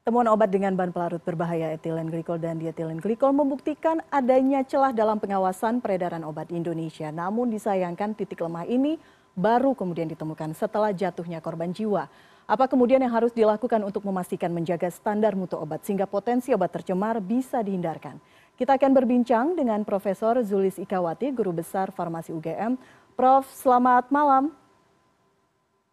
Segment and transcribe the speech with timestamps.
[0.00, 5.20] Temuan obat dengan bahan pelarut berbahaya etilen glikol dan dietilen glikol membuktikan adanya celah dalam
[5.20, 7.12] pengawasan peredaran obat Indonesia.
[7.12, 8.96] Namun disayangkan titik lemah ini
[9.36, 12.08] baru kemudian ditemukan setelah jatuhnya korban jiwa.
[12.48, 17.20] Apa kemudian yang harus dilakukan untuk memastikan menjaga standar mutu obat sehingga potensi obat tercemar
[17.20, 18.16] bisa dihindarkan?
[18.56, 22.80] Kita akan berbincang dengan Profesor Zulis Ikawati, Guru Besar Farmasi UGM.
[23.20, 24.48] Prof, selamat malam.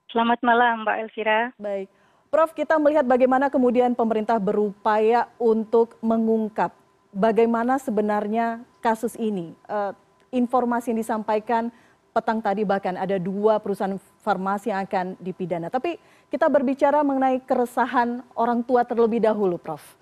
[0.07, 1.51] Selamat malam Mbak Elvira.
[1.59, 1.91] Baik.
[2.27, 6.75] Prof, kita melihat bagaimana kemudian pemerintah berupaya untuk mengungkap
[7.15, 9.55] bagaimana sebenarnya kasus ini.
[9.63, 9.95] Uh,
[10.27, 11.71] informasi yang disampaikan
[12.11, 13.95] petang tadi bahkan ada dua perusahaan
[14.25, 15.71] farmasi yang akan dipidana.
[15.71, 15.95] Tapi
[16.27, 19.95] kita berbicara mengenai keresahan orang tua terlebih dahulu, Prof.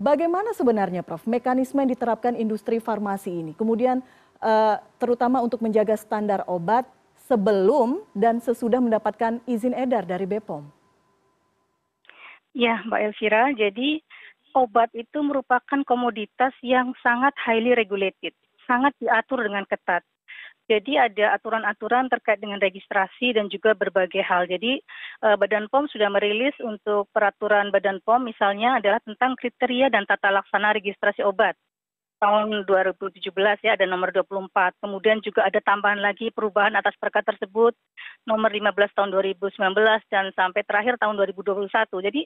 [0.00, 3.52] Bagaimana sebenarnya, Prof, mekanisme yang diterapkan industri farmasi ini?
[3.52, 4.00] Kemudian
[4.40, 6.88] uh, terutama untuk menjaga standar obat
[7.28, 10.75] sebelum dan sesudah mendapatkan izin edar dari BPOM.
[12.56, 13.52] Ya, Mbak Elvira.
[13.52, 14.00] Jadi
[14.56, 18.32] obat itu merupakan komoditas yang sangat highly regulated,
[18.64, 20.00] sangat diatur dengan ketat.
[20.66, 24.48] Jadi ada aturan-aturan terkait dengan registrasi dan juga berbagai hal.
[24.48, 24.80] Jadi
[25.22, 30.32] eh, Badan POM sudah merilis untuk peraturan Badan POM misalnya adalah tentang kriteria dan tata
[30.32, 31.54] laksana registrasi obat
[32.16, 33.20] tahun 2017
[33.62, 34.48] ya ada nomor 24.
[34.80, 37.76] Kemudian juga ada tambahan lagi perubahan atas perkara tersebut
[38.24, 39.60] nomor 15 tahun 2019
[40.08, 41.68] dan sampai terakhir tahun 2021.
[42.06, 42.22] Jadi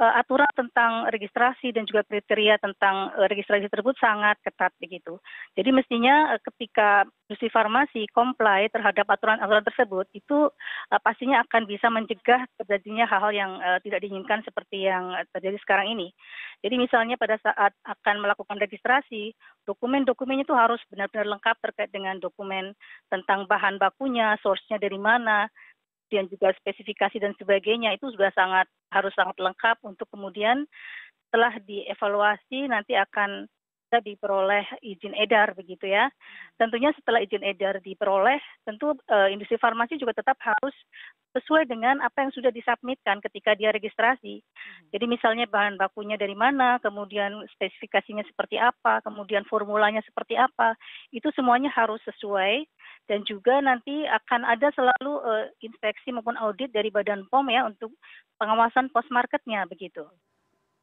[0.00, 5.20] uh, aturan tentang registrasi dan juga kriteria tentang uh, registrasi tersebut sangat ketat begitu.
[5.54, 10.48] Jadi mestinya uh, ketika industri farmasi comply terhadap aturan-aturan tersebut itu
[10.90, 15.92] uh, pastinya akan bisa mencegah terjadinya hal-hal yang uh, tidak diinginkan seperti yang terjadi sekarang
[15.92, 16.10] ini.
[16.64, 19.33] Jadi misalnya pada saat akan melakukan registrasi
[19.64, 22.76] dokumen-dokumennya itu harus benar-benar lengkap terkait dengan dokumen
[23.08, 25.48] tentang bahan bakunya, source-nya dari mana,
[26.12, 27.96] dan juga spesifikasi dan sebagainya.
[27.96, 30.68] Itu sudah sangat harus sangat lengkap untuk kemudian
[31.26, 33.50] setelah dievaluasi nanti akan
[33.94, 36.10] bisa diperoleh izin edar begitu ya.
[36.58, 40.74] Tentunya setelah izin edar diperoleh, tentu uh, industri farmasi juga tetap harus
[41.38, 44.42] sesuai dengan apa yang sudah disubmitkan ketika dia registrasi.
[44.42, 44.90] Hmm.
[44.90, 50.74] Jadi misalnya bahan bakunya dari mana, kemudian spesifikasinya seperti apa, kemudian formulanya seperti apa,
[51.14, 52.66] itu semuanya harus sesuai
[53.06, 57.94] dan juga nanti akan ada selalu uh, inspeksi maupun audit dari Badan POM ya untuk
[58.42, 60.02] pengawasan post marketnya begitu.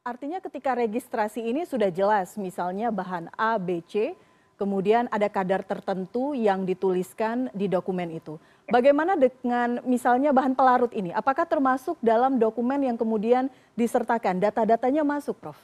[0.02, 4.18] Artinya ketika registrasi ini sudah jelas, misalnya bahan A, B, C,
[4.58, 8.34] kemudian ada kadar tertentu yang dituliskan di dokumen itu.
[8.66, 11.14] Bagaimana dengan misalnya bahan pelarut ini?
[11.14, 13.46] Apakah termasuk dalam dokumen yang kemudian
[13.78, 14.42] disertakan?
[14.42, 15.62] Data-datanya masuk, Prof?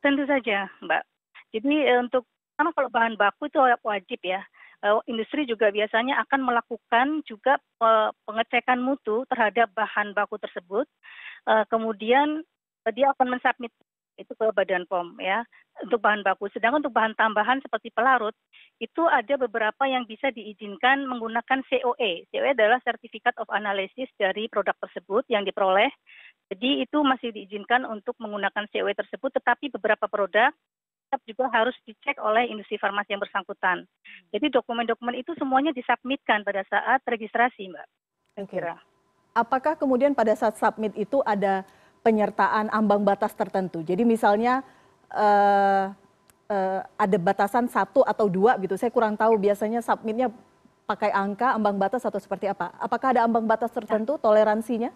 [0.00, 1.04] Tentu saja, Mbak.
[1.52, 2.24] Jadi eh, untuk
[2.56, 4.40] karena kalau bahan baku itu wajib ya.
[4.80, 10.88] Eh, industri juga biasanya akan melakukan juga eh, pengecekan mutu terhadap bahan baku tersebut.
[11.42, 12.46] Kemudian
[12.90, 13.70] dia akan mensubmit
[14.20, 15.46] itu ke Badan POM ya
[15.80, 16.50] untuk bahan baku.
[16.52, 18.36] Sedangkan untuk bahan tambahan seperti pelarut
[18.76, 22.28] itu ada beberapa yang bisa diizinkan menggunakan COE.
[22.28, 25.88] COE adalah Certificate of Analysis dari produk tersebut yang diperoleh.
[26.52, 30.52] Jadi itu masih diizinkan untuk menggunakan COE tersebut, tetapi beberapa produk
[31.12, 33.84] tetap juga harus dicek oleh industri farmasi yang bersangkutan.
[34.32, 37.86] Jadi dokumen-dokumen itu semuanya disubmitkan pada saat registrasi, Mbak.
[38.48, 38.64] Okay.
[39.36, 41.68] Apakah kemudian pada saat submit itu ada
[42.02, 43.80] penyertaan ambang batas tertentu.
[43.86, 44.66] Jadi misalnya
[45.14, 45.94] uh,
[46.50, 48.74] uh, ada batasan satu atau dua gitu.
[48.74, 50.28] Saya kurang tahu biasanya submitnya
[50.84, 52.74] pakai angka ambang batas atau seperti apa.
[52.76, 54.90] Apakah ada ambang batas tertentu toleransinya?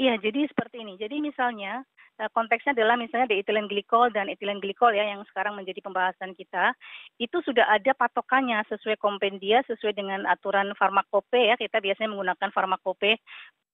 [0.00, 0.96] Iya, jadi seperti ini.
[0.96, 1.89] Jadi misalnya eh,
[2.36, 6.76] konteksnya adalah misalnya di etilen glikol dan etilen glikol ya yang sekarang menjadi pembahasan kita.
[7.16, 11.56] Itu sudah ada patokannya sesuai kompendia sesuai dengan aturan farmakope ya.
[11.56, 13.16] Kita biasanya menggunakan farmakope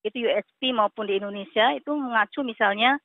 [0.06, 1.74] itu USP maupun di Indonesia.
[1.74, 3.02] Itu mengacu misalnya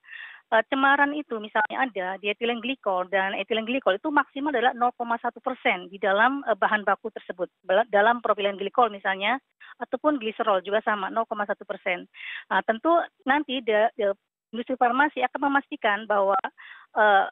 [0.51, 5.40] uh, cemaran itu misalnya ada di etilen glikol dan etilen glikol itu maksimal adalah 0,1
[5.40, 7.47] persen di dalam uh, bahan baku tersebut.
[7.90, 9.40] Dalam propilen glikol misalnya
[9.80, 12.06] ataupun gliserol juga sama 0,1 persen.
[12.51, 12.91] Nah, tentu
[13.24, 14.13] nanti the, the
[14.51, 16.38] industri farmasi akan memastikan bahwa
[16.95, 17.25] uh,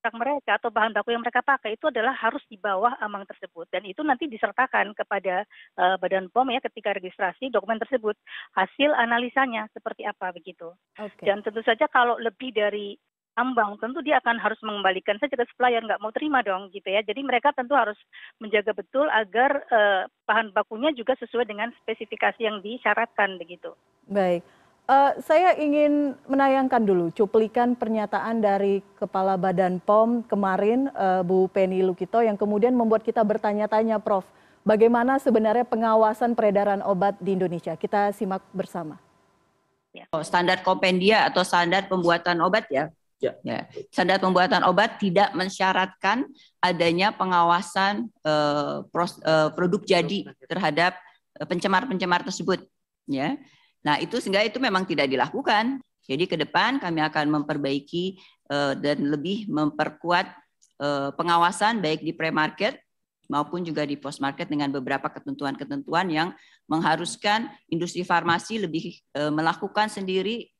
[0.00, 3.68] produk mereka atau bahan baku yang mereka pakai itu adalah harus di bawah ambang tersebut
[3.68, 5.44] dan itu nanti disertakan kepada
[5.76, 8.16] uh, Badan POM ya ketika registrasi dokumen tersebut
[8.56, 10.72] hasil analisanya seperti apa begitu.
[10.96, 11.28] Okay.
[11.28, 12.96] Dan tentu saja kalau lebih dari
[13.38, 17.04] ambang tentu dia akan harus mengembalikan saja ke supplier nggak mau terima dong gitu ya.
[17.04, 17.96] Jadi mereka tentu harus
[18.40, 23.76] menjaga betul agar uh, bahan bakunya juga sesuai dengan spesifikasi yang disyaratkan begitu.
[24.08, 24.42] Baik.
[24.90, 31.78] Uh, saya ingin menayangkan dulu cuplikan pernyataan dari Kepala Badan POM kemarin, uh, Bu Penny
[31.78, 34.26] Lukito, yang kemudian membuat kita bertanya-tanya, Prof,
[34.66, 37.78] bagaimana sebenarnya pengawasan peredaran obat di Indonesia?
[37.78, 38.98] Kita simak bersama.
[39.94, 40.10] Ya.
[40.10, 42.90] Oh, standar kompendia atau standar pembuatan obat ya?
[43.22, 43.38] Ya.
[43.46, 43.70] ya.
[43.94, 46.26] Standar pembuatan obat tidak mensyaratkan
[46.58, 50.98] adanya pengawasan uh, pros, uh, produk jadi terhadap
[51.46, 52.66] pencemar-pencemar tersebut.
[53.06, 53.38] Ya.
[53.86, 55.80] Nah itu sehingga itu memang tidak dilakukan.
[56.04, 58.18] Jadi ke depan kami akan memperbaiki
[58.50, 60.26] uh, dan lebih memperkuat
[60.82, 62.80] uh, pengawasan baik di pre-market
[63.30, 66.34] maupun juga di post market dengan beberapa ketentuan-ketentuan yang
[66.66, 70.50] mengharuskan industri farmasi lebih e, melakukan sendiri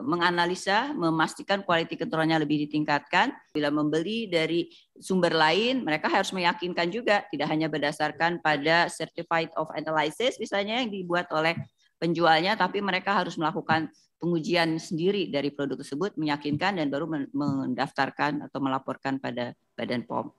[0.00, 3.36] menganalisa, memastikan quality controlnya lebih ditingkatkan.
[3.52, 9.68] Bila membeli dari sumber lain, mereka harus meyakinkan juga tidak hanya berdasarkan pada certified of
[9.76, 11.52] analysis misalnya yang dibuat oleh
[11.96, 18.58] penjualnya, tapi mereka harus melakukan pengujian sendiri dari produk tersebut, meyakinkan dan baru mendaftarkan atau
[18.64, 20.32] melaporkan pada Badan POM.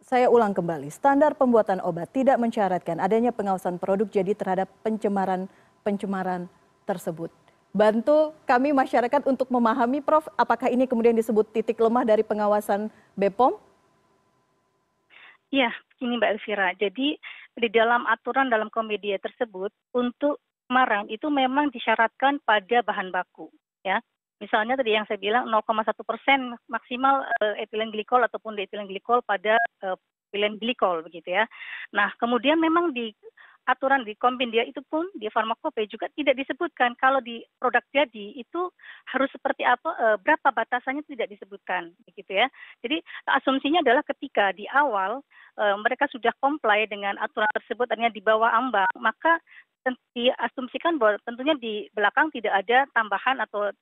[0.00, 6.48] Saya ulang kembali, standar pembuatan obat tidak mensyaratkan adanya pengawasan produk jadi terhadap pencemaran-pencemaran
[6.88, 7.28] tersebut.
[7.76, 12.88] Bantu kami masyarakat untuk memahami, Prof, apakah ini kemudian disebut titik lemah dari pengawasan
[13.20, 13.60] BPOM?
[15.52, 15.68] Iya,
[16.00, 16.68] ini Mbak Elvira.
[16.80, 17.20] Jadi
[17.58, 23.48] di dalam aturan dalam komedia tersebut untuk pencemaran itu memang disyaratkan pada bahan baku,
[23.80, 24.04] ya.
[24.36, 29.56] Misalnya tadi yang saya bilang 0,1 persen maksimal uh, etilen glikol ataupun dietilen glikol pada
[29.82, 29.96] uh,
[30.28, 31.48] etilen glikol begitu ya.
[31.96, 33.16] Nah kemudian memang di
[33.64, 38.72] aturan di Kombindia itu pun di farmakope juga tidak disebutkan kalau di produk jadi itu
[39.12, 42.48] harus seperti apa e, berapa batasannya tidak disebutkan begitu ya.
[42.80, 45.20] Jadi asumsinya adalah ketika di awal
[45.58, 49.42] mereka sudah comply dengan aturan tersebut artinya di bawah ambang maka
[50.12, 53.72] diasumsikan bahwa tentunya di belakang tidak ada tambahan atau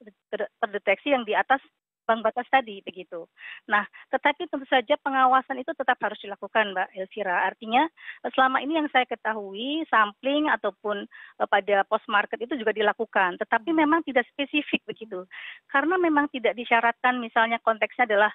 [0.60, 1.58] terdeteksi yang di atas
[2.06, 3.26] bank batas tadi begitu.
[3.66, 3.82] Nah,
[4.14, 7.50] tetapi tentu saja pengawasan itu tetap harus dilakukan, Mbak Elvira.
[7.50, 7.90] Artinya
[8.31, 11.10] selama ini yang saya ketahui sampling ataupun
[11.43, 15.26] uh, pada post market itu juga dilakukan, tetapi memang tidak spesifik begitu.
[15.66, 18.31] Karena memang tidak disyaratkan misalnya konteksnya adalah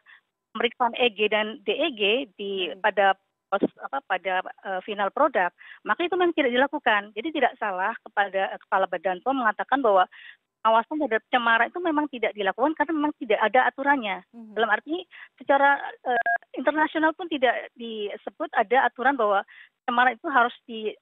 [0.51, 3.30] pemeriksaan EG dan DEG di pada apa
[4.07, 4.33] pada
[4.63, 5.51] uh, final produk,
[5.83, 7.11] maka itu memang tidak dilakukan.
[7.11, 10.07] Jadi tidak salah kepada uh, kepala Badan POM mengatakan bahwa
[10.61, 14.17] pengawasan terhadap cemara itu memang tidak dilakukan karena memang tidak ada aturannya.
[14.31, 14.53] Mm-hmm.
[14.53, 14.95] Dalam arti
[15.41, 19.41] secara uh, internasional pun tidak disebut ada aturan bahwa
[19.89, 20.93] cemara itu harus di,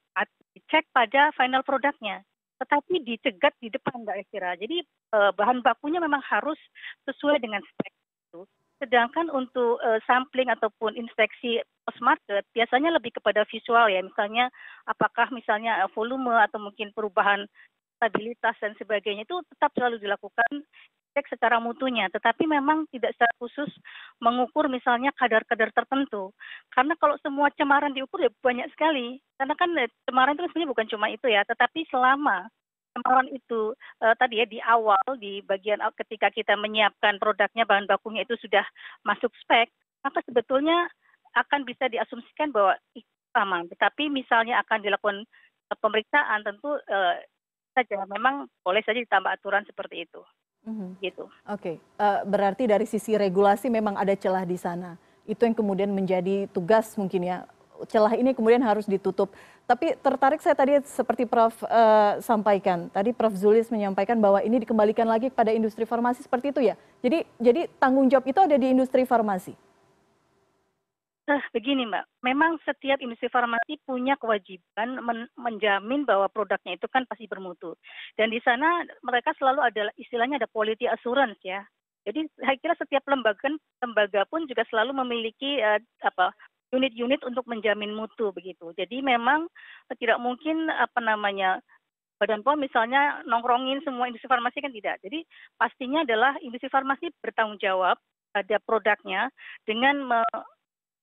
[0.56, 2.24] dicek pada final produknya
[2.60, 4.52] tetapi dicegat di depan Mbak Elvira.
[4.60, 4.84] Jadi
[5.16, 6.60] uh, bahan bakunya memang harus
[7.08, 7.92] sesuai dengan spek
[8.28, 8.44] itu.
[8.76, 14.52] Sedangkan untuk uh, sampling ataupun inspeksi post market biasanya lebih kepada visual ya, misalnya
[14.86, 17.48] apakah misalnya uh, volume atau mungkin perubahan
[18.00, 20.64] stabilitas dan sebagainya itu tetap selalu dilakukan
[21.12, 23.70] cek secara mutunya, tetapi memang tidak secara khusus
[24.22, 26.30] mengukur misalnya kadar-kadar tertentu.
[26.70, 29.18] Karena kalau semua cemaran diukur ya banyak sekali.
[29.34, 32.46] Karena kan eh, cemaran itu sebenarnya bukan cuma itu ya, tetapi selama
[32.94, 38.26] cemaran itu uh, tadi ya di awal di bagian ketika kita menyiapkan produknya bahan bakunya
[38.26, 38.66] itu sudah
[39.06, 39.70] masuk spek,
[40.02, 40.90] maka sebetulnya
[41.36, 42.74] akan bisa diasumsikan bahwa
[43.36, 43.66] aman.
[43.70, 45.18] Tetapi misalnya akan dilakukan
[45.70, 47.14] uh, pemeriksaan tentu uh,
[47.74, 50.20] saja memang boleh saja ditambah aturan seperti itu.
[50.66, 50.90] Mm-hmm.
[51.00, 51.24] Gitu.
[51.24, 51.76] Oke, okay.
[51.96, 55.00] uh, berarti dari sisi regulasi memang ada celah di sana.
[55.24, 57.48] Itu yang kemudian menjadi tugas mungkin ya
[57.88, 59.32] celah ini kemudian harus ditutup.
[59.64, 65.06] Tapi tertarik saya tadi seperti Prof uh, sampaikan, tadi Prof Zulis menyampaikan bahwa ini dikembalikan
[65.06, 66.74] lagi kepada industri farmasi seperti itu ya.
[67.00, 69.54] Jadi jadi tanggung jawab itu ada di industri farmasi.
[71.30, 77.06] Nah, begini Mbak, memang setiap industri farmasi punya kewajiban men menjamin bahwa produknya itu kan
[77.06, 77.78] pasti bermutu.
[78.18, 81.62] Dan di sana mereka selalu ada istilahnya ada quality assurance ya.
[82.02, 83.46] Jadi saya kira setiap lembaga
[83.78, 86.34] lembaga pun juga selalu memiliki uh, apa
[86.74, 88.74] unit-unit untuk menjamin mutu begitu.
[88.74, 89.46] Jadi memang
[90.02, 91.62] tidak mungkin apa namanya
[92.18, 94.98] Badan POM misalnya nongkrongin semua industri farmasi kan tidak.
[94.98, 95.22] Jadi
[95.54, 98.02] pastinya adalah industri farmasi bertanggung jawab
[98.34, 99.30] pada produknya
[99.62, 100.10] dengan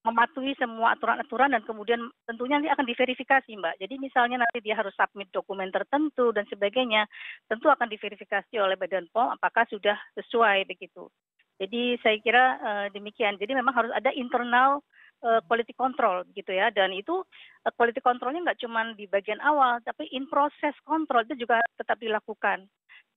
[0.08, 3.76] mematuhi semua aturan-aturan dan kemudian tentunya nanti akan diverifikasi Mbak.
[3.84, 7.04] Jadi misalnya nanti dia harus submit dokumen tertentu dan sebagainya,
[7.52, 11.12] tentu akan diverifikasi oleh Badan POM apakah sudah sesuai begitu.
[11.60, 13.36] Jadi saya kira uh, demikian.
[13.36, 14.80] Jadi memang harus ada internal
[15.26, 17.24] uh, quality control gitu ya dan itu
[17.66, 21.98] uh, quality controlnya nggak cuma di bagian awal tapi in proses kontrol itu juga tetap
[21.98, 22.68] dilakukan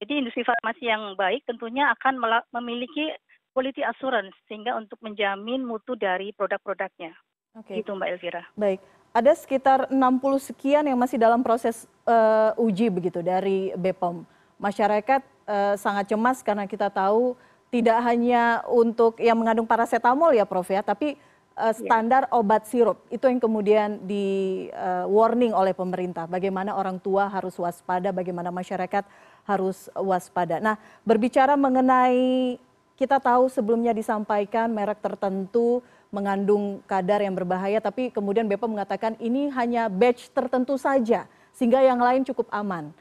[0.00, 2.20] jadi industri farmasi yang baik tentunya akan
[2.56, 3.12] memiliki
[3.50, 7.12] quality assurance sehingga untuk menjamin mutu dari produk-produknya.
[7.58, 7.74] Oke.
[7.74, 7.82] Okay.
[7.82, 8.42] Itu Mbak Elvira.
[8.54, 8.80] Baik.
[9.10, 9.98] Ada sekitar 60
[10.38, 14.22] sekian yang masih dalam proses uh, uji begitu dari BPOM.
[14.62, 17.34] Masyarakat uh, sangat cemas karena kita tahu
[17.74, 21.18] tidak hanya untuk yang mengandung paracetamol ya Prof ya, tapi
[21.58, 22.38] uh, standar yeah.
[22.38, 26.30] obat sirup itu yang kemudian di uh, warning oleh pemerintah.
[26.30, 29.02] Bagaimana orang tua harus waspada, bagaimana masyarakat
[29.46, 30.62] harus waspada.
[30.62, 32.58] Nah, berbicara mengenai
[33.00, 35.80] kita tahu sebelumnya disampaikan merek tertentu
[36.12, 41.24] mengandung kadar yang berbahaya, tapi kemudian Bepom mengatakan ini hanya batch tertentu saja,
[41.56, 42.92] sehingga yang lain cukup aman.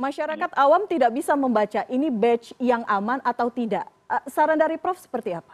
[0.00, 0.56] Masyarakat ya.
[0.56, 3.84] awam tidak bisa membaca ini batch yang aman atau tidak.
[4.08, 5.52] Uh, saran dari Prof seperti apa?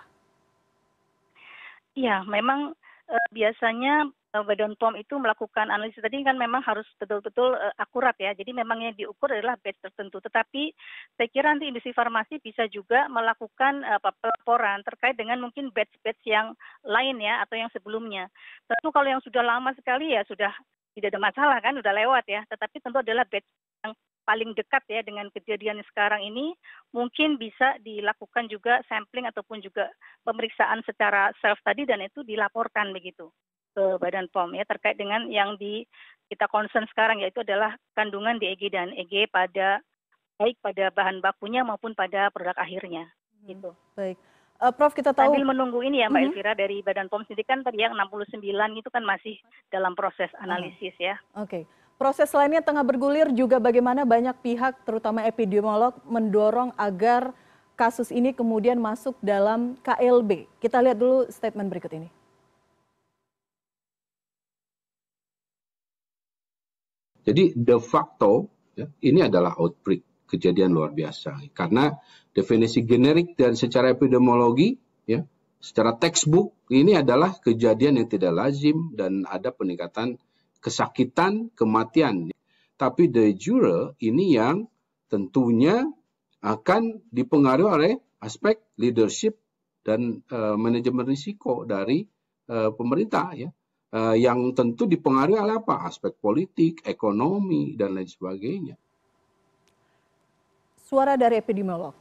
[1.99, 2.71] Iya, memang
[3.11, 8.31] uh, biasanya Badan POM itu melakukan analisis tadi kan memang harus betul-betul uh, akurat ya.
[8.31, 10.23] Jadi memang yang diukur adalah batch tertentu.
[10.23, 10.71] Tetapi
[11.19, 16.55] saya kira nanti industri farmasi bisa juga melakukan uh, pelaporan terkait dengan mungkin batch-batch yang
[16.87, 18.31] lain ya atau yang sebelumnya.
[18.71, 20.55] Tentu kalau yang sudah lama sekali ya sudah
[20.95, 22.47] tidak ada masalah kan, sudah lewat ya.
[22.47, 23.51] Tetapi tentu adalah batch
[23.83, 26.55] yang paling dekat ya dengan kejadian sekarang ini
[26.95, 29.91] mungkin bisa dilakukan juga sampling ataupun juga
[30.23, 33.27] pemeriksaan secara self tadi dan itu dilaporkan begitu
[33.75, 35.87] ke Badan POM ya terkait dengan yang di
[36.31, 39.83] kita concern sekarang yaitu adalah kandungan DEG dan EG pada
[40.39, 43.71] baik pada bahan bakunya maupun pada produk akhirnya hmm, gitu.
[43.99, 44.17] Baik.
[44.61, 46.31] Uh, Prof kita tahu sambil menunggu ini ya Mbak uh-huh.
[46.37, 48.45] Elvira dari Badan POM sendiri kan tadi yang 69
[48.77, 49.37] itu kan masih
[49.73, 51.09] dalam proses analisis uh-huh.
[51.13, 51.17] ya.
[51.37, 51.49] Oke.
[51.49, 51.63] Okay.
[52.01, 57.37] Proses lainnya tengah bergulir juga bagaimana banyak pihak terutama epidemiolog mendorong agar
[57.77, 60.49] kasus ini kemudian masuk dalam KLB.
[60.65, 62.09] Kita lihat dulu statement berikut ini.
[67.25, 71.41] Jadi de facto ya, ini adalah outbreak, kejadian luar biasa.
[71.53, 71.93] Karena
[72.33, 75.21] definisi generik dan secara epidemiologi, ya,
[75.61, 80.17] secara textbook ini adalah kejadian yang tidak lazim dan ada peningkatan
[80.61, 82.33] kesakitan, kematian.
[82.77, 84.69] Tapi de jure ini yang
[85.13, 85.85] tentunya
[86.41, 89.37] akan dipengaruhi oleh aspek leadership
[89.85, 92.05] dan uh, manajemen risiko dari
[92.49, 93.53] uh, pemerintah ya.
[93.91, 95.83] Uh, yang tentu dipengaruhi oleh apa?
[95.83, 98.79] Aspek politik, ekonomi dan lain sebagainya.
[100.79, 101.95] Suara dari epidemiolog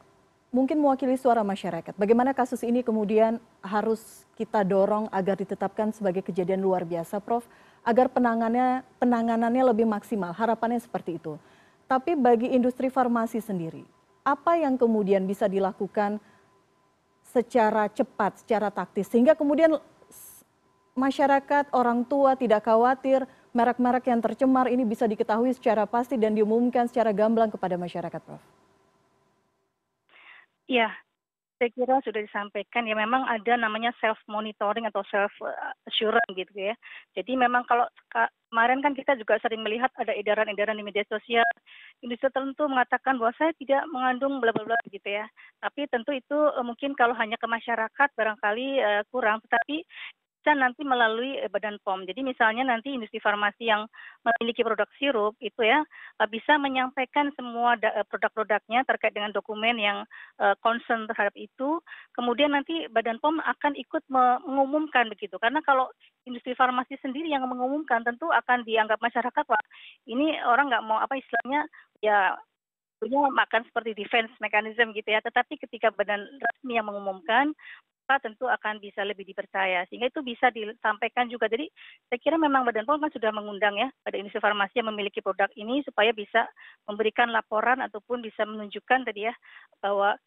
[0.50, 1.94] mungkin mewakili suara masyarakat.
[1.94, 7.46] Bagaimana kasus ini kemudian harus kita dorong agar ditetapkan sebagai kejadian luar biasa, Prof?
[7.84, 10.36] agar penanganannya penanganannya lebih maksimal.
[10.36, 11.40] Harapannya seperti itu.
[11.90, 13.82] Tapi bagi industri farmasi sendiri,
[14.22, 16.22] apa yang kemudian bisa dilakukan
[17.26, 19.78] secara cepat, secara taktis sehingga kemudian
[20.96, 26.86] masyarakat, orang tua tidak khawatir merek-merek yang tercemar ini bisa diketahui secara pasti dan diumumkan
[26.86, 28.42] secara gamblang kepada masyarakat, Prof.
[30.70, 30.94] Iya,
[31.60, 35.34] saya kira sudah disampaikan ya memang ada namanya self monitoring atau self
[35.84, 36.72] assurance gitu ya.
[37.20, 37.84] Jadi memang kalau
[38.48, 41.44] kemarin kan kita juga sering melihat ada edaran-edaran di media sosial
[42.00, 45.28] industri tertentu mengatakan bahwa saya tidak mengandung bla bla bla gitu ya.
[45.60, 49.84] Tapi tentu itu eh, mungkin kalau hanya ke masyarakat barangkali uh, kurang tetapi
[50.54, 52.06] nanti melalui eh, Badan POM.
[52.06, 53.86] Jadi misalnya nanti industri farmasi yang
[54.24, 55.82] memiliki produk sirup itu ya
[56.22, 60.06] eh, bisa menyampaikan semua eh, produk-produknya terkait dengan dokumen yang
[60.64, 61.84] concern terhadap itu.
[62.16, 65.36] Kemudian nanti Badan POM akan ikut mengumumkan begitu.
[65.42, 65.92] Karena kalau
[66.24, 69.64] industri farmasi sendiri yang mengumumkan tentu akan dianggap masyarakat wah
[70.08, 71.68] ini orang nggak mau apa istilahnya
[72.00, 72.38] ya
[73.00, 75.24] punya makan seperti defense mechanism gitu ya.
[75.24, 77.56] Tetapi ketika badan resmi yang mengumumkan,
[78.18, 81.70] tentu akan bisa lebih dipercaya sehingga itu bisa disampaikan juga jadi
[82.10, 85.54] saya kira memang Badan POM kan sudah mengundang ya pada industri farmasi yang memiliki produk
[85.54, 86.50] ini supaya bisa
[86.90, 89.34] memberikan laporan ataupun bisa menunjukkan tadi ya
[89.78, 90.18] bahwa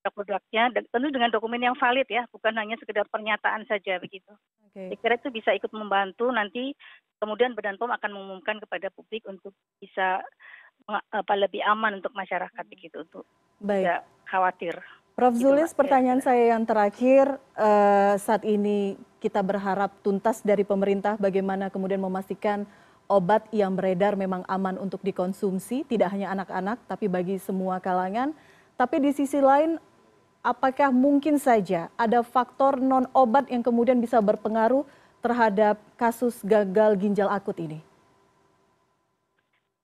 [0.00, 4.32] produk-produknya tentu dengan dokumen yang valid ya bukan hanya sekedar pernyataan saja begitu.
[4.72, 4.92] Okay.
[4.92, 6.72] Saya kira itu bisa ikut membantu nanti
[7.20, 10.24] kemudian Badan POM akan mengumumkan kepada publik untuk bisa
[10.88, 13.28] apa lebih aman untuk masyarakat begitu untuk
[13.60, 13.84] Baik.
[13.84, 14.74] tidak khawatir.
[15.14, 15.36] Prof.
[15.36, 21.68] Gitu, Zulis, pertanyaan saya yang terakhir, uh, saat ini kita berharap tuntas dari pemerintah bagaimana
[21.68, 22.64] kemudian memastikan
[23.10, 28.32] obat yang beredar memang aman untuk dikonsumsi, tidak hanya anak-anak, tapi bagi semua kalangan.
[28.78, 29.76] Tapi di sisi lain,
[30.40, 34.86] apakah mungkin saja ada faktor non-obat yang kemudian bisa berpengaruh
[35.20, 37.89] terhadap kasus gagal ginjal akut ini?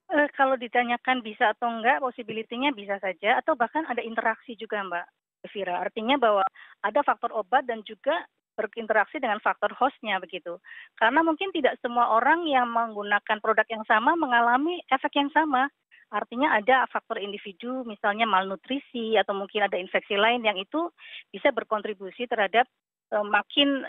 [0.06, 5.06] Uh, kalau ditanyakan bisa atau enggak, possibility-nya bisa saja, atau bahkan ada interaksi juga, Mbak.
[5.50, 5.78] Vira.
[5.78, 6.42] Artinya bahwa
[6.82, 10.56] ada faktor obat dan juga berinteraksi dengan faktor hostnya begitu.
[10.96, 15.68] Karena mungkin tidak semua orang yang menggunakan produk yang sama mengalami efek yang sama.
[16.08, 20.88] Artinya ada faktor individu, misalnya malnutrisi atau mungkin ada infeksi lain yang itu
[21.34, 22.64] bisa berkontribusi terhadap
[23.10, 23.84] uh, makin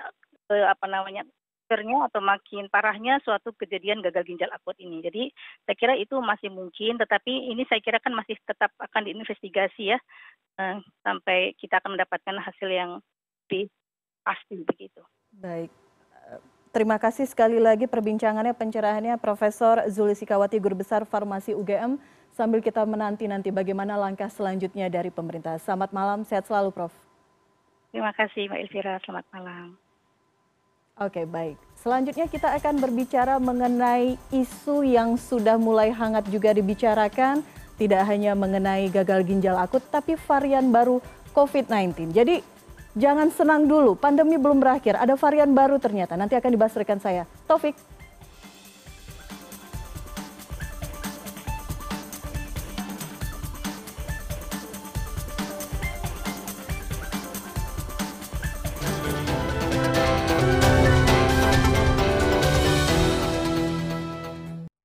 [0.50, 1.24] uh, apa namanya
[1.68, 5.04] atau makin parahnya suatu kejadian gagal ginjal akut ini.
[5.04, 5.30] Jadi
[5.68, 10.00] saya kira itu masih mungkin, tetapi ini saya kira kan masih tetap akan diinvestigasi ya
[10.58, 12.92] uh, sampai kita akan mendapatkan hasil yang
[13.48, 13.68] lebih
[14.24, 15.04] pasti begitu.
[15.36, 15.72] Baik.
[16.76, 21.98] Terima kasih sekali lagi perbincangannya, pencerahannya Profesor Zuli Sikawati, Guru Besar Farmasi UGM,
[22.36, 25.58] sambil kita menanti-nanti bagaimana langkah selanjutnya dari pemerintah.
[25.58, 26.94] Selamat malam, sehat selalu Prof.
[27.90, 29.87] Terima kasih Mbak Elvira, selamat malam.
[30.98, 31.62] Oke, baik.
[31.78, 37.46] Selanjutnya kita akan berbicara mengenai isu yang sudah mulai hangat juga dibicarakan,
[37.78, 40.98] tidak hanya mengenai gagal ginjal akut, tapi varian baru
[41.38, 42.12] COVID-19.
[42.18, 42.58] Jadi
[42.98, 44.98] Jangan senang dulu, pandemi belum berakhir.
[44.98, 46.18] Ada varian baru ternyata.
[46.18, 47.30] Nanti akan dibahas rekan saya.
[47.46, 47.78] Taufik.